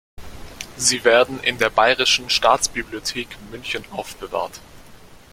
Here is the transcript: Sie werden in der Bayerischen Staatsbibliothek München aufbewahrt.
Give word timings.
Sie 0.77 1.03
werden 1.05 1.39
in 1.41 1.59
der 1.59 1.69
Bayerischen 1.69 2.31
Staatsbibliothek 2.31 3.37
München 3.51 3.85
aufbewahrt. 3.91 4.59